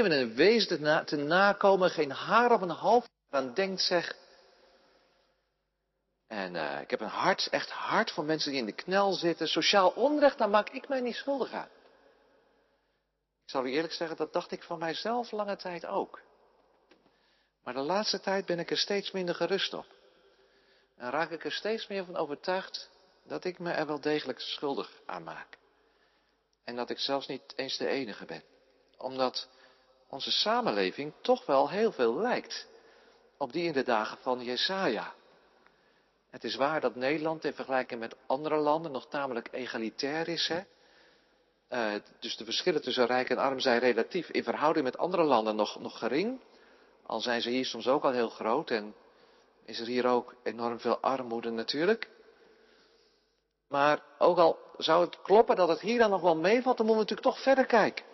[0.03, 1.89] met een wezen te, te nakomen.
[1.89, 4.15] Geen haar op een half aan denkt, zeg.
[6.27, 9.47] En uh, ik heb een hart, echt hart voor mensen die in de knel zitten.
[9.47, 11.69] Sociaal onrecht, daar maak ik mij niet schuldig aan.
[13.43, 16.21] Ik zal u eerlijk zeggen, dat dacht ik van mijzelf lange tijd ook.
[17.63, 19.85] Maar de laatste tijd ben ik er steeds minder gerust op.
[20.97, 22.89] En raak ik er steeds meer van overtuigd
[23.23, 25.57] dat ik me er wel degelijk schuldig aan maak.
[26.63, 28.43] En dat ik zelfs niet eens de enige ben.
[28.97, 29.49] Omdat
[30.07, 32.67] onze samenleving toch wel heel veel lijkt
[33.37, 35.13] op die in de dagen van Jesaja.
[36.29, 40.47] Het is waar dat Nederland in vergelijking met andere landen nog tamelijk egalitair is.
[40.47, 40.61] Hè?
[41.69, 45.55] Uh, dus de verschillen tussen rijk en arm zijn relatief in verhouding met andere landen
[45.55, 46.39] nog, nog gering.
[47.05, 48.71] Al zijn ze hier soms ook al heel groot.
[48.71, 48.95] En
[49.65, 52.09] is er hier ook enorm veel armoede natuurlijk.
[53.67, 57.05] Maar ook al zou het kloppen dat het hier dan nog wel meevalt, dan moeten
[57.05, 58.05] we natuurlijk toch verder kijken.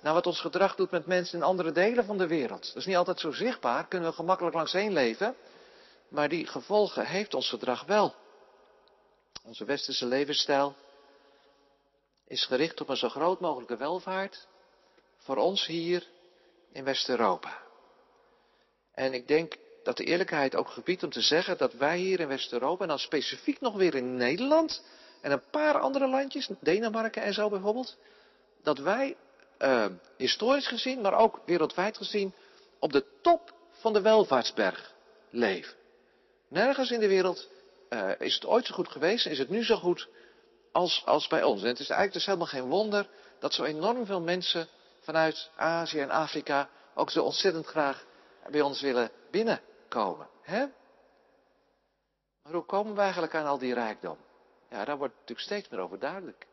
[0.00, 2.66] Naar wat ons gedrag doet met mensen in andere delen van de wereld.
[2.66, 5.36] Dat is niet altijd zo zichtbaar, kunnen we gemakkelijk langs heen leven.
[6.08, 8.14] Maar die gevolgen heeft ons gedrag wel.
[9.44, 10.74] Onze westerse levensstijl
[12.26, 14.46] is gericht op een zo groot mogelijke welvaart
[15.16, 16.06] voor ons hier
[16.72, 17.62] in West-Europa.
[18.94, 22.28] En ik denk dat de eerlijkheid ook gebiedt om te zeggen dat wij hier in
[22.28, 24.82] West-Europa, en dan specifiek nog weer in Nederland
[25.20, 27.96] en een paar andere landjes, Denemarken en zo bijvoorbeeld,
[28.62, 29.16] dat wij
[29.58, 32.34] uh, historisch gezien, maar ook wereldwijd gezien,
[32.78, 34.94] op de top van de welvaartsberg
[35.30, 35.74] leven.
[36.48, 37.48] Nergens in de wereld
[37.90, 40.08] uh, is het ooit zo goed geweest, is het nu zo goed
[40.72, 41.62] als, als bij ons.
[41.62, 44.68] En het is eigenlijk dus helemaal geen wonder dat zo enorm veel mensen
[45.00, 48.06] vanuit Azië en Afrika ook zo ontzettend graag
[48.50, 50.28] bij ons willen binnenkomen.
[50.42, 50.66] Hè?
[52.42, 54.18] Maar hoe komen we eigenlijk aan al die rijkdom?
[54.70, 56.46] Ja, daar wordt natuurlijk steeds meer over duidelijk.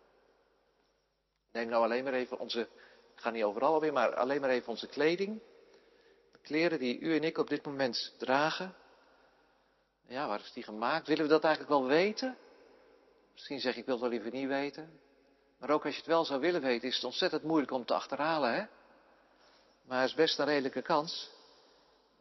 [1.51, 2.59] Neem nou alleen maar even onze,
[3.15, 5.41] ik ga niet overal alweer, maar alleen maar even onze kleding.
[6.31, 8.75] De kleren die u en ik op dit moment dragen.
[10.13, 11.07] Ja, waar is die gemaakt?
[11.07, 12.37] Willen we dat eigenlijk wel weten?
[13.33, 14.99] Misschien zeg ik, ik wil wel liever niet weten.
[15.57, 17.93] Maar ook als je het wel zou willen weten, is het ontzettend moeilijk om te
[17.93, 18.65] achterhalen, hè?
[19.85, 21.29] Maar het is best een redelijke kans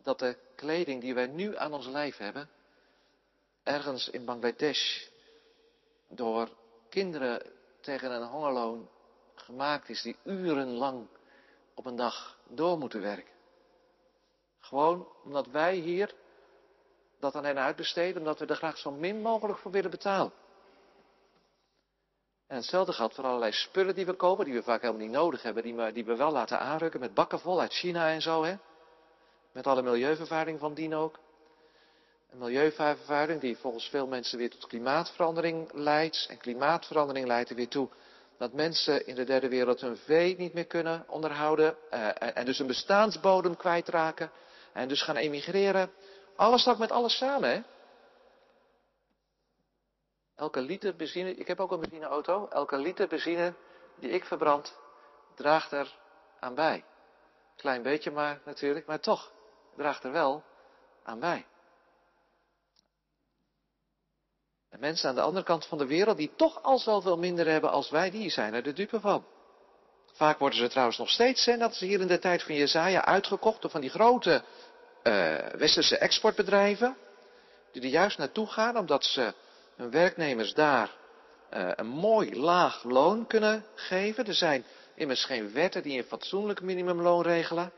[0.02, 2.50] dat de kleding die wij nu aan ons lijf hebben,
[3.62, 5.06] ergens in Bangladesh
[6.08, 6.48] door
[6.88, 7.42] kinderen
[7.80, 8.88] tegen een hongerloon
[9.34, 11.08] gemaakt is, die urenlang
[11.74, 13.34] op een dag door moeten werken.
[14.58, 16.20] Gewoon omdat wij hier
[17.22, 20.32] dat aan hen uitbesteden, omdat we er graag zo min mogelijk voor willen betalen.
[22.46, 25.42] En hetzelfde geldt voor allerlei spullen die we kopen, die we vaak helemaal niet nodig
[25.42, 28.44] hebben, die we, die we wel laten aanrukken met bakken vol uit China en zo,
[28.44, 28.56] hè.
[29.52, 31.18] Met alle milieuvervuiling van dien ook.
[32.30, 36.26] Een milieuvervuiling die volgens veel mensen weer tot klimaatverandering leidt.
[36.30, 37.88] En klimaatverandering leidt er weer toe
[38.38, 41.76] dat mensen in de derde wereld hun vee niet meer kunnen onderhouden.
[41.92, 44.30] Uh, en dus een bestaansbodem kwijtraken.
[44.72, 45.90] En dus gaan emigreren.
[46.42, 47.62] Alles staat met alles samen, hè?
[50.36, 53.54] Elke liter benzine, ik heb ook een benzineauto, elke liter benzine
[53.98, 54.78] die ik verbrand,
[55.34, 55.98] draagt er
[56.40, 56.84] aan bij.
[57.56, 59.32] Klein beetje maar natuurlijk, maar toch,
[59.76, 60.42] draagt er wel
[61.02, 61.46] aan bij.
[64.68, 67.70] En mensen aan de andere kant van de wereld die toch al zoveel minder hebben
[67.70, 69.24] als wij, die zijn er de dupe van.
[70.12, 73.04] Vaak worden ze trouwens nog steeds, hè, dat ze hier in de tijd van Jezaja
[73.04, 74.44] uitgekocht door van die grote
[75.02, 76.96] uh, westerse exportbedrijven,
[77.72, 79.34] die er juist naartoe gaan omdat ze
[79.76, 80.90] hun werknemers daar
[81.54, 84.26] uh, een mooi laag loon kunnen geven.
[84.26, 87.72] Er zijn immers geen wetten die een fatsoenlijk minimumloon regelen.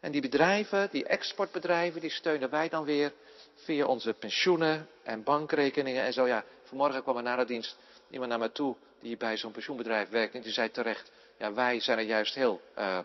[0.00, 3.12] En die bedrijven, die exportbedrijven, die steunen wij dan weer
[3.54, 6.26] via onze pensioenen en bankrekeningen en zo.
[6.26, 7.76] Ja, vanmorgen kwam er na de dienst
[8.10, 10.34] iemand naar me toe die bij zo'n pensioenbedrijf werkt.
[10.34, 12.98] En die zei terecht, ja, wij zijn er juist heel uh,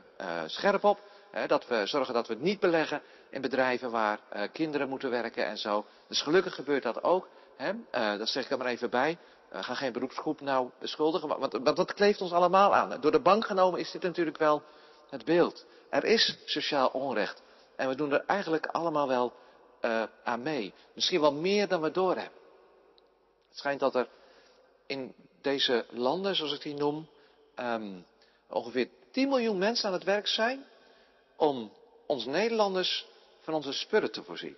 [0.45, 0.99] scherp op.
[1.31, 5.09] Hè, dat we zorgen dat we het niet beleggen in bedrijven waar uh, kinderen moeten
[5.09, 5.85] werken en zo.
[6.07, 7.27] Dus gelukkig gebeurt dat ook.
[7.57, 7.73] Hè?
[8.17, 9.17] dat zeg ik er maar even bij.
[9.51, 13.01] ga geen beroepsgroep nou beschuldigen, want, want dat kleeft ons allemaal aan.
[13.01, 14.63] Door de bank genomen is dit natuurlijk wel
[15.09, 15.65] het beeld.
[15.89, 17.41] Er is sociaal onrecht.
[17.75, 19.33] En we doen er eigenlijk allemaal wel
[19.81, 20.73] uh, aan mee.
[20.93, 22.39] Misschien wel meer dan we doorhebben.
[23.49, 24.07] Het schijnt dat er
[24.85, 27.09] in deze landen, zoals ik die noem,
[27.55, 28.05] um,
[28.49, 30.65] ongeveer 10 miljoen mensen aan het werk zijn
[31.35, 31.71] om
[32.05, 33.07] ons Nederlanders
[33.49, 34.57] van onze spullen te voorzien.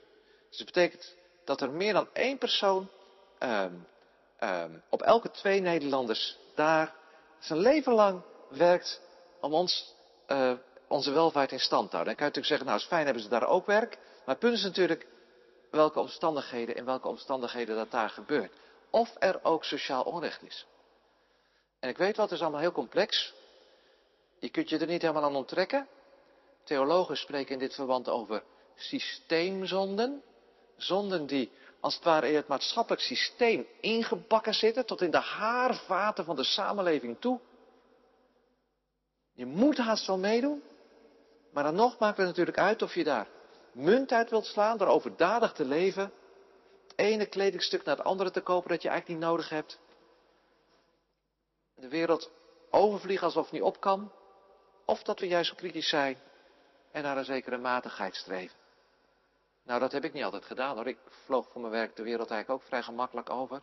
[0.50, 2.90] Dus dat betekent dat er meer dan één persoon
[3.40, 3.88] um,
[4.40, 6.96] um, op elke twee Nederlanders daar
[7.40, 9.02] zijn leven lang werkt
[9.42, 9.96] om ons
[10.28, 10.54] uh,
[10.88, 12.16] onze welvaart in stand te houden.
[12.16, 13.98] Dan kan je natuurlijk zeggen, nou is fijn, hebben ze daar ook werk.
[13.98, 15.08] Maar het punt is natuurlijk
[15.70, 18.54] welke omstandigheden, in welke omstandigheden dat daar gebeurt.
[18.90, 20.66] Of er ook sociaal onrecht is.
[21.80, 23.34] En ik weet wat, het is allemaal heel complex.
[24.40, 25.88] Je kunt je er niet helemaal aan onttrekken.
[26.64, 28.44] Theologen spreken in dit verband over
[28.76, 30.24] systeemzonden.
[30.78, 36.26] Zonden die als het ware in het maatschappelijk systeem ingebakken zitten, tot in de haarvaten
[36.26, 37.40] van de samenleving toe.
[39.34, 40.64] Je moet haast wel meedoen.
[41.52, 43.28] Maar dan nog maakt het natuurlijk uit of je daar
[43.72, 46.14] munt uit wilt slaan door overdadig te leven.
[46.88, 49.80] Het ene kledingstuk naar het andere te kopen dat je eigenlijk niet nodig hebt.
[51.76, 52.32] De wereld
[52.70, 54.12] overvliegen alsof het niet op kan.
[54.86, 56.18] Of dat we juist kritisch zijn
[56.92, 58.61] en naar een zekere matigheid streven.
[59.72, 60.88] Nou, dat heb ik niet altijd gedaan hoor.
[60.88, 63.62] Ik vloog voor mijn werk de wereld eigenlijk ook vrij gemakkelijk over.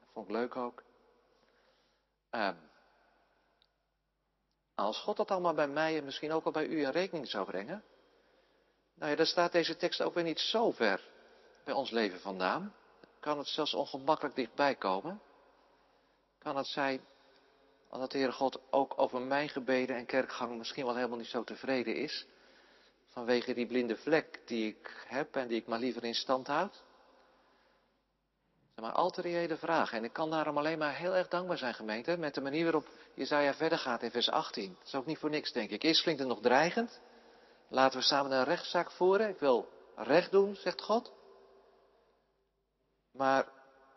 [0.00, 0.82] Dat vond ik leuk ook.
[2.30, 2.56] Um,
[4.74, 7.46] als God dat allemaal bij mij en misschien ook al bij u in rekening zou
[7.46, 7.84] brengen.
[8.94, 11.08] Nou ja, dan staat deze tekst ook weer niet zo ver
[11.64, 12.74] bij ons leven vandaan?
[13.20, 15.20] Kan het zelfs ongemakkelijk dichtbij komen?
[16.38, 17.00] Kan het zijn
[17.90, 21.44] dat de Heere God ook over mijn gebeden en kerkgang misschien wel helemaal niet zo
[21.44, 22.26] tevreden is?
[23.18, 26.82] Vanwege die blinde vlek die ik heb en die ik maar liever in stand houd?
[28.74, 29.98] Maar al te reële vragen.
[29.98, 32.86] En ik kan daarom alleen maar heel erg dankbaar zijn, gemeente, met de manier waarop
[33.14, 34.74] Jezaja verder gaat in vers 18.
[34.78, 35.82] Dat is ook niet voor niks, denk ik.
[35.82, 37.00] Eerst klinkt het nog dreigend.
[37.68, 39.28] Laten we samen een rechtszaak voeren.
[39.28, 41.12] Ik wil recht doen, zegt God.
[43.12, 43.48] Maar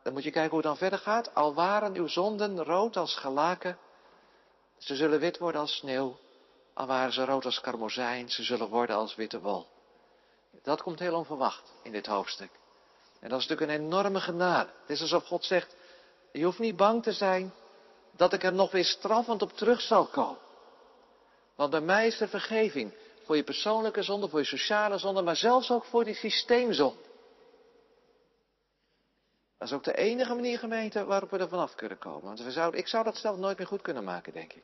[0.04, 1.36] dan moet je kijken hoe het dan verder gaat.
[1.36, 3.78] Al waren uw zonden rood als gelaken,
[4.78, 6.18] ze zullen wit worden als sneeuw.
[6.74, 9.68] Al waren ze rood als karmozijn, ze zullen worden als witte wol.
[10.64, 12.50] Dat komt heel onverwacht in dit hoofdstuk.
[13.20, 14.70] En dat is natuurlijk een enorme genade.
[14.82, 15.76] Het is alsof God zegt,
[16.32, 17.54] je hoeft niet bang te zijn
[18.16, 20.40] dat ik er nog weer straffend op terug zal komen.
[21.56, 22.94] Want bij mij is er vergeving.
[23.24, 27.10] Voor je persoonlijke zonde, voor je sociale zonde, maar zelfs ook voor die systeemzonde.
[29.58, 32.22] Dat is ook de enige manier, gemeente, waarop we er vanaf kunnen komen.
[32.22, 34.64] Want we zouden, ik zou dat zelf nooit meer goed kunnen maken, denk ik.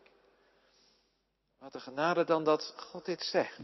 [1.68, 3.60] Wat een genade dan dat God dit zegt.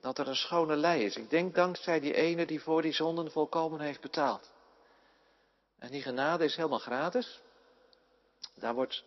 [0.00, 1.16] Dat er een schone lei is.
[1.16, 4.50] Ik denk dankzij die ene die voor die zonden volkomen heeft betaald.
[5.78, 7.40] En die genade is helemaal gratis.
[8.54, 9.04] Daar wordt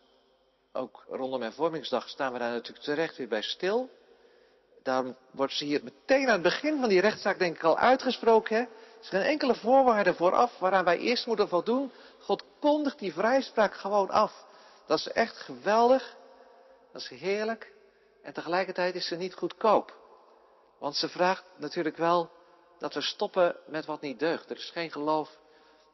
[0.72, 3.90] ook rondom hervormingsdag staan we daar natuurlijk terecht weer bij stil.
[4.84, 8.56] Daarom wordt ze hier meteen aan het begin van die rechtszaak denk ik al uitgesproken.
[8.56, 8.62] Hè?
[8.62, 8.70] Er
[9.02, 11.92] geen enkele voorwaarde vooraf waaraan wij eerst moeten voldoen.
[12.20, 14.46] God kondigt die vrijspraak gewoon af.
[14.86, 16.16] Dat is echt geweldig.
[16.92, 17.80] Dat is heerlijk.
[18.24, 20.00] En tegelijkertijd is ze niet goedkoop.
[20.80, 22.32] Want ze vraagt natuurlijk wel
[22.80, 24.50] dat we stoppen met wat niet deugt.
[24.50, 25.40] Er is geen geloof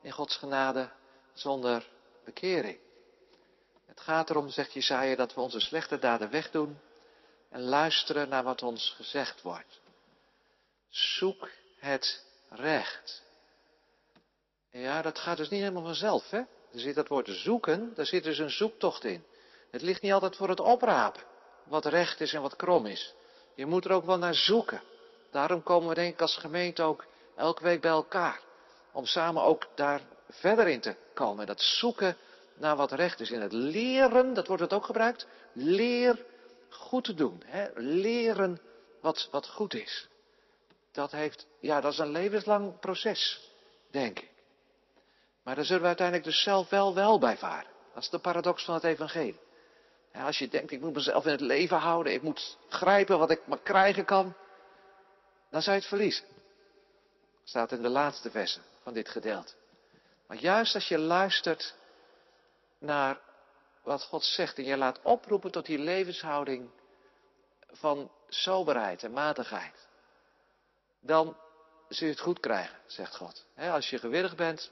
[0.02, 0.90] in Gods genade
[1.34, 1.90] zonder
[2.26, 2.80] bekering.
[3.86, 6.80] Het gaat erom, zegt Jesaja, dat we onze slechte daden wegdoen
[7.50, 9.82] en luisteren naar wat ons gezegd wordt.
[10.90, 13.24] Zoek het recht.
[14.72, 16.38] Ja, dat gaat dus niet helemaal vanzelf, hè?
[16.38, 19.26] Er zit dat woord zoeken, daar zit dus een zoektocht in.
[19.72, 21.24] Het ligt niet altijd voor het oprapen,
[21.68, 23.14] wat recht is en wat krom is.
[23.56, 24.82] Je moet er ook wel naar zoeken.
[25.32, 28.40] Daarom komen we denk ik als gemeente ook elke week bij elkaar.
[28.92, 31.46] Om samen ook daar verder in te komen.
[31.46, 32.18] Dat zoeken
[32.54, 33.32] naar wat recht is.
[33.32, 35.28] In het leren, dat wordt het ook gebruikt.
[35.54, 36.26] Leer
[36.70, 37.42] goed te doen.
[37.46, 37.68] Hè?
[37.76, 38.62] Leren
[39.02, 40.08] wat, wat goed is.
[40.92, 43.50] Dat, heeft, ja, dat is een levenslang proces,
[43.92, 44.30] denk ik.
[45.44, 47.72] Maar daar zullen we uiteindelijk dus zelf wel wel bij varen.
[47.94, 49.40] Dat is de paradox van het evangelie.
[50.26, 53.48] Als je denkt, ik moet mezelf in het leven houden, ik moet grijpen wat ik
[53.48, 54.36] maar krijgen kan,
[55.50, 56.26] dan zou je het verliezen.
[57.44, 59.54] Staat in de laatste versen van dit gedeelte.
[60.28, 61.76] Maar juist als je luistert
[62.78, 63.20] naar
[63.84, 66.70] wat God zegt en je laat oproepen tot die levenshouding
[67.72, 69.88] van soberheid en matigheid,
[71.00, 71.38] dan
[71.90, 73.46] zul je het goed krijgen, zegt God.
[73.56, 74.72] als je gewillig bent,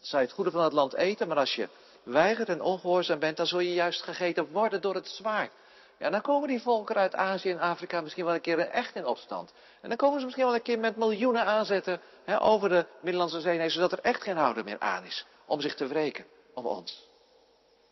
[0.00, 1.68] zal je het goede van het land eten, maar als je
[2.02, 5.52] weigert en ongehoorzaam bent, dan zul je juist gegeten worden door het zwaard.
[5.98, 9.06] Ja, dan komen die volken uit Azië en Afrika misschien wel een keer echt in
[9.06, 9.52] opstand.
[9.80, 12.00] En dan komen ze misschien wel een keer met miljoenen aanzetten
[12.38, 15.86] over de Middellandse Zee, zodat er echt geen houden meer aan is om zich te
[15.86, 17.08] wreken om ons.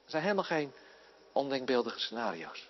[0.04, 0.72] Er zijn helemaal geen
[1.32, 2.68] ondenkbeeldige scenario's.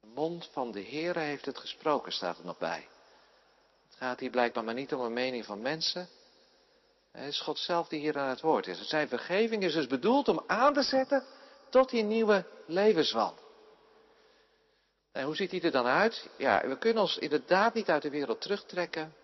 [0.00, 2.88] De mond van de Heer heeft het gesproken, staat er nog bij.
[3.86, 6.08] Het gaat hier blijkbaar maar niet om een mening van mensen.
[7.16, 8.88] Het is God zelf die hier aan het woord is.
[8.88, 11.24] Zijn vergeving is dus bedoeld om aan te zetten
[11.70, 13.38] tot die nieuwe levenswand.
[15.12, 16.28] En hoe ziet die er dan uit?
[16.36, 19.14] Ja, we kunnen ons inderdaad niet uit de wereld terugtrekken.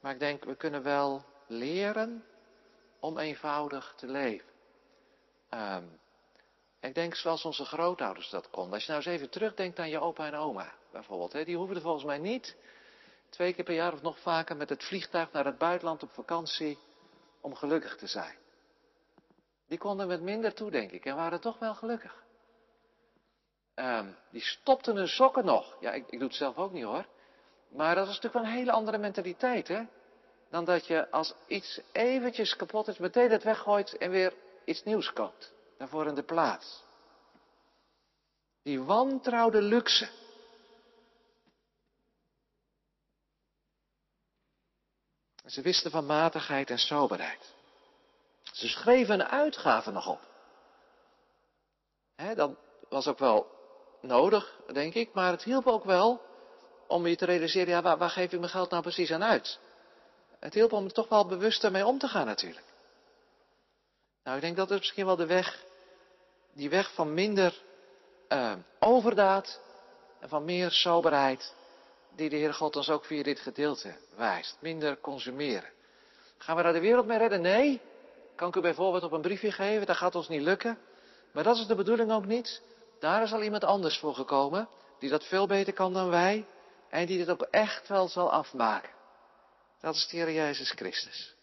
[0.00, 2.24] Maar ik denk, we kunnen wel leren
[3.00, 4.48] om eenvoudig te leven.
[5.50, 6.00] Um,
[6.80, 8.72] ik denk zoals onze grootouders dat konden.
[8.72, 11.32] Als je nou eens even terugdenkt aan je opa en oma, bijvoorbeeld.
[11.32, 12.56] Hè, die hoeven volgens mij niet
[13.28, 16.78] twee keer per jaar of nog vaker met het vliegtuig naar het buitenland op vakantie
[17.40, 18.36] om gelukkig te zijn.
[19.66, 22.22] Die konden met minder toe, denk ik, en waren toch wel gelukkig.
[23.74, 25.76] Um, die stopten hun sokken nog.
[25.80, 27.06] Ja, ik, ik doe het zelf ook niet hoor.
[27.68, 29.82] Maar dat is natuurlijk wel een hele andere mentaliteit, hè?
[30.50, 34.34] Dan dat je als iets eventjes kapot is, meteen het weggooit en weer
[34.64, 35.52] iets nieuws koopt.
[35.78, 36.84] Daarvoor in de plaats.
[38.62, 40.08] Die wantrouwde luxe.
[45.50, 47.54] Ze wisten van matigheid en soberheid.
[48.52, 50.20] Ze schreven een uitgave nog op.
[52.16, 52.50] He, dat
[52.88, 53.46] was ook wel
[54.00, 56.22] nodig, denk ik, maar het hielp ook wel
[56.86, 59.58] om je te realiseren, ja, waar, waar geef ik mijn geld nou precies aan uit?
[60.38, 62.66] Het hielp om er toch wel bewust mee om te gaan natuurlijk.
[64.24, 65.64] Nou, ik denk dat het misschien wel de weg,
[66.52, 67.62] die weg van minder
[68.28, 69.60] uh, overdaad
[70.20, 71.54] en van meer soberheid,
[72.20, 74.56] die de Heer God ons ook via dit gedeelte wijst.
[74.60, 75.70] Minder consumeren.
[76.38, 77.40] Gaan we daar de wereld mee redden?
[77.40, 77.80] Nee.
[78.34, 79.86] Kan ik u bijvoorbeeld op een briefje geven?
[79.86, 80.78] Dat gaat ons niet lukken.
[81.32, 82.62] Maar dat is de bedoeling ook niet.
[82.98, 84.68] Daar is al iemand anders voor gekomen,
[84.98, 86.46] die dat veel beter kan dan wij
[86.88, 88.90] en die dit ook echt wel zal afmaken.
[89.80, 91.34] Dat is de Heer Jezus Christus.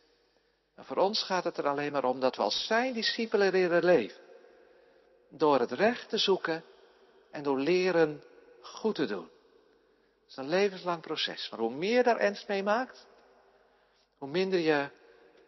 [0.75, 3.83] En voor ons gaat het er alleen maar om dat we als zijn discipelen leren
[3.83, 4.21] leven.
[5.29, 6.63] Door het recht te zoeken
[7.31, 8.23] en door leren
[8.61, 9.29] goed te doen.
[10.27, 11.49] Het is een levenslang proces.
[11.49, 13.07] Maar hoe meer daar ernst mee maakt,
[14.17, 14.89] hoe minder je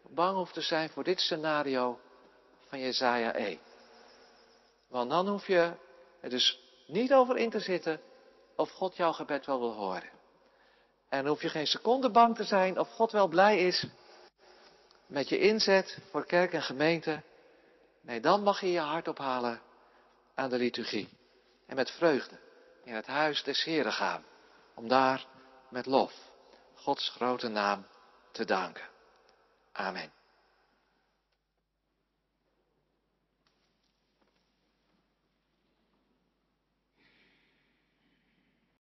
[0.09, 1.99] bang hoeft te zijn voor dit scenario
[2.67, 3.59] van Jezaja 1.
[4.87, 5.73] Want dan hoef je
[6.21, 8.01] er dus niet over in te zitten
[8.55, 10.09] of God jouw gebed wel wil horen.
[11.09, 13.85] En hoef je geen seconde bang te zijn of God wel blij is
[15.05, 17.21] met je inzet voor kerk en gemeente.
[18.01, 19.61] Nee, dan mag je je hart ophalen
[20.35, 21.09] aan de liturgie.
[21.65, 22.39] En met vreugde
[22.83, 24.25] in het huis des Heren gaan.
[24.79, 25.25] Om daar
[25.69, 26.13] met lof
[26.75, 27.85] Gods grote naam
[28.31, 28.83] te danken.
[29.71, 30.18] Amen.